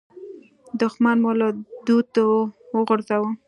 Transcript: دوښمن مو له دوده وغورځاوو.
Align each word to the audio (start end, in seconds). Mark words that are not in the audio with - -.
دوښمن 0.79 1.17
مو 1.23 1.31
له 1.39 1.47
دوده 1.87 2.23
وغورځاوو. 2.75 3.29